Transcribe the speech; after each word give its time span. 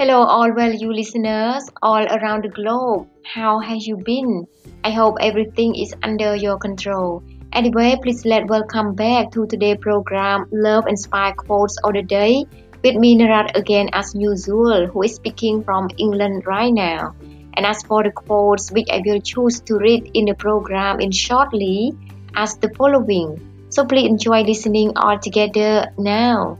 Hello, 0.00 0.22
all 0.22 0.50
well 0.54 0.72
you 0.72 0.90
listeners 0.90 1.68
all 1.82 2.02
around 2.06 2.44
the 2.44 2.48
globe. 2.48 3.06
How 3.22 3.58
has 3.58 3.86
you 3.86 3.98
been? 3.98 4.46
I 4.82 4.92
hope 4.92 5.18
everything 5.20 5.74
is 5.74 5.94
under 6.02 6.34
your 6.34 6.56
control. 6.56 7.22
Anyway, 7.52 7.98
please 8.02 8.24
let 8.24 8.46
welcome 8.46 8.94
back 8.94 9.30
to 9.32 9.46
today's 9.46 9.76
program 9.78 10.46
Love 10.52 10.86
Inspire 10.86 11.34
Quotes 11.34 11.76
of 11.84 11.92
the 11.92 12.02
Day 12.02 12.46
with 12.82 12.96
me 12.96 13.14
Narat 13.14 13.54
again 13.54 13.90
as 13.92 14.14
usual 14.14 14.86
who 14.86 15.02
is 15.02 15.16
speaking 15.16 15.62
from 15.62 15.90
England 15.98 16.46
right 16.46 16.72
now. 16.72 17.14
And 17.52 17.66
as 17.66 17.82
for 17.82 18.02
the 18.02 18.10
quotes 18.10 18.72
which 18.72 18.88
I 18.90 19.02
will 19.04 19.20
choose 19.20 19.60
to 19.68 19.76
read 19.76 20.12
in 20.14 20.24
the 20.24 20.34
program 20.34 21.00
in 21.00 21.10
shortly 21.10 21.92
as 22.34 22.56
the 22.56 22.70
following. 22.70 23.36
So 23.68 23.84
please 23.84 24.08
enjoy 24.08 24.44
listening 24.44 24.96
all 24.96 25.18
together 25.18 25.92
now. 25.98 26.56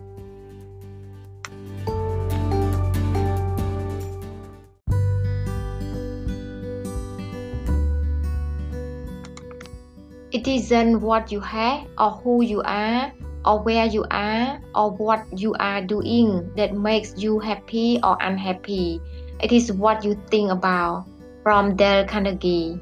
It 10.33 10.47
isn't 10.47 11.01
what 11.01 11.33
you 11.33 11.41
have 11.41 11.87
or 11.99 12.13
who 12.23 12.43
you 12.43 12.63
are 12.63 13.11
or 13.45 13.59
where 13.67 13.87
you 13.87 14.07
are 14.13 14.61
or 14.77 14.93
what 14.93 15.27
you 15.35 15.55
are 15.59 15.83
doing 15.83 16.55
that 16.55 16.73
makes 16.73 17.19
you 17.19 17.41
happy 17.41 17.99
or 18.05 18.17
unhappy. 18.21 19.01
It 19.43 19.51
is 19.51 19.73
what 19.73 20.05
you 20.05 20.15
think 20.31 20.53
about. 20.53 21.07
From 21.43 21.75
Dale 21.75 22.07
Carnegie. 22.07 22.79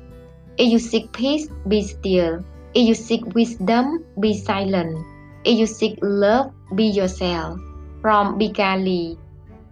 If 0.58 0.68
you 0.68 0.78
seek 0.78 1.10
peace, 1.12 1.48
be 1.68 1.80
still. 1.82 2.44
If 2.74 2.88
you 2.88 2.94
seek 2.94 3.24
wisdom, 3.34 4.04
be 4.20 4.36
silent. 4.36 4.98
If 5.44 5.56
you 5.56 5.66
seek 5.66 5.98
love, 6.02 6.52
be 6.74 6.84
yourself. 6.84 7.58
From 8.02 8.36
Becca 8.36 8.76
Lee. 8.76 9.16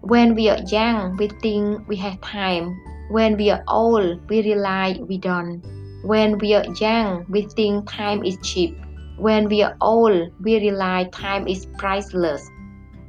When 0.01 0.35
we 0.35 0.49
are 0.49 0.63
young, 0.71 1.17
we 1.19 1.29
think 1.43 1.87
we 1.89 1.97
have 1.97 2.21
time. 2.23 2.79
When 3.11 3.37
we 3.37 3.51
are 3.51 3.65
old, 3.69 4.31
we 4.31 4.41
realize 4.41 4.97
we 4.99 5.19
don't. 5.19 5.76
When 6.07 6.39
we 6.39 6.55
are 6.55 6.65
young, 6.79 7.27
we 7.29 7.49
think 7.49 7.91
time 7.91 8.23
is 8.23 8.39
cheap. 8.41 8.79
When 9.19 9.49
we 9.49 9.65
are 9.65 9.77
old, 9.81 10.31
we 10.41 10.55
realize 10.61 11.09
time 11.11 11.49
is 11.49 11.67
priceless. 11.79 12.49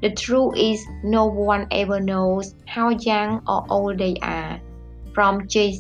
The 0.02 0.14
truth 0.14 0.56
is, 0.58 0.84
no 1.04 1.28
one 1.28 1.67
ever 1.70 2.00
knows 2.00 2.56
how 2.66 2.89
young 2.89 3.44
or 3.48 3.66
old 3.70 4.00
they 4.00 4.16
are. 4.23 4.59
From 5.14 5.48
Jay. 5.48 5.78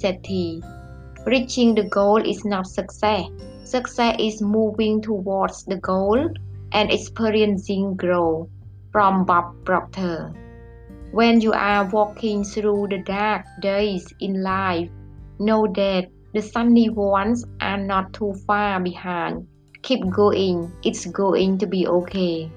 Reaching 1.25 1.73
the 1.73 1.85
goal 1.89 2.17
is 2.17 2.45
not 2.45 2.67
success. 2.67 3.25
Success 3.63 4.17
is 4.19 4.39
moving 4.39 5.01
towards 5.01 5.63
the 5.63 5.77
goal 5.77 6.29
and 6.71 6.91
experiencing 6.91 7.95
growth. 7.95 8.47
From 8.91 9.25
Bob 9.25 9.55
Proctor. 9.65 10.33
When 11.09 11.41
you 11.41 11.51
are 11.53 11.89
walking 11.89 12.43
through 12.43 12.89
the 12.91 12.99
dark 12.99 13.43
days 13.59 14.05
in 14.19 14.43
life, 14.43 14.91
know 15.39 15.65
that 15.73 16.09
the 16.33 16.41
sunny 16.41 16.89
ones 16.89 17.45
are 17.61 17.77
not 17.77 18.13
too 18.13 18.33
far 18.45 18.79
behind. 18.79 19.47
Keep 19.81 20.09
going, 20.09 20.71
it's 20.83 21.05
going 21.05 21.57
to 21.59 21.67
be 21.67 21.87
okay. 21.87 22.51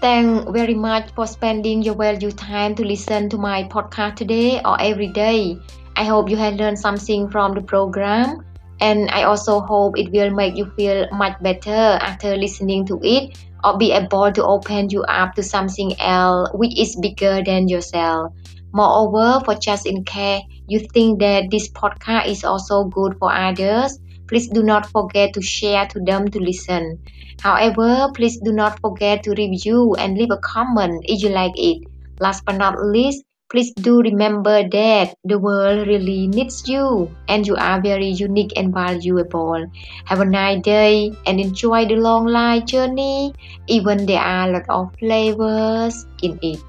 Thank 0.00 0.48
very 0.54 0.74
much 0.74 1.10
for 1.10 1.26
spending 1.26 1.82
your 1.82 1.96
valuable 1.96 2.30
time 2.30 2.76
to 2.76 2.84
listen 2.84 3.28
to 3.30 3.36
my 3.36 3.64
podcast 3.64 4.14
today 4.16 4.62
or 4.64 4.80
every 4.80 5.08
day. 5.08 5.58
I 5.96 6.04
hope 6.04 6.30
you 6.30 6.36
have 6.36 6.54
learned 6.54 6.78
something 6.78 7.28
from 7.28 7.54
the 7.54 7.62
program 7.62 8.46
and 8.80 9.10
I 9.10 9.24
also 9.24 9.58
hope 9.60 9.98
it 9.98 10.12
will 10.12 10.30
make 10.30 10.56
you 10.56 10.70
feel 10.76 11.08
much 11.10 11.42
better 11.42 11.98
after 11.98 12.36
listening 12.36 12.86
to 12.86 13.00
it 13.02 13.36
or 13.64 13.78
be 13.78 13.92
able 13.92 14.32
to 14.32 14.44
open 14.44 14.90
you 14.90 15.02
up 15.04 15.34
to 15.34 15.42
something 15.42 15.98
else 16.00 16.50
which 16.54 16.78
is 16.78 16.96
bigger 16.96 17.42
than 17.44 17.68
yourself. 17.68 18.32
Moreover, 18.72 19.42
for 19.44 19.54
just 19.54 19.86
in 19.86 20.04
case 20.04 20.42
you 20.66 20.80
think 20.80 21.20
that 21.20 21.50
this 21.50 21.68
podcast 21.70 22.28
is 22.28 22.44
also 22.44 22.84
good 22.84 23.16
for 23.18 23.32
others, 23.32 23.98
please 24.26 24.48
do 24.48 24.62
not 24.62 24.86
forget 24.86 25.32
to 25.34 25.42
share 25.42 25.86
to 25.86 26.00
them 26.00 26.28
to 26.28 26.38
listen. 26.38 27.02
However, 27.40 28.10
please 28.14 28.38
do 28.40 28.52
not 28.52 28.78
forget 28.80 29.22
to 29.24 29.30
review 29.30 29.94
and 29.94 30.18
leave 30.18 30.30
a 30.30 30.38
comment 30.38 31.04
if 31.08 31.22
you 31.22 31.30
like 31.30 31.56
it. 31.56 31.82
Last 32.20 32.44
but 32.44 32.56
not 32.56 32.76
least, 32.84 33.24
please 33.50 33.72
do 33.72 34.00
remember 34.02 34.68
that 34.68 35.14
the 35.24 35.38
world 35.38 35.86
really 35.86 36.26
needs 36.28 36.68
you 36.68 37.10
and 37.28 37.46
you 37.46 37.56
are 37.56 37.80
very 37.80 38.08
unique 38.08 38.52
and 38.56 38.72
valuable. 38.74 39.66
Have 40.04 40.20
a 40.20 40.24
nice 40.24 40.62
day 40.62 41.12
and 41.26 41.40
enjoy 41.40 41.86
the 41.86 41.96
long 41.96 42.26
life 42.26 42.66
journey, 42.66 43.34
even 43.66 44.06
there 44.06 44.20
are 44.20 44.48
a 44.48 44.52
lot 44.52 44.64
of 44.68 44.94
flavors 44.98 46.06
in 46.22 46.38
it. 46.42 46.60